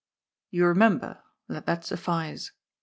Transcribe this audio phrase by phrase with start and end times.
[0.49, 2.51] You remember; let that suffice.